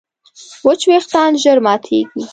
وچ 0.65 0.81
وېښتيان 0.89 1.31
ژر 1.41 1.57
ماتېږي. 1.65 2.21